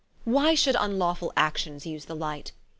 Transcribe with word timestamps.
Why 0.23 0.55
should 0.55 0.73
vnlawfull 0.77 1.31
actions 1.37 1.83
vse 1.85 2.07
the 2.07 2.15
Light? 2.15 2.53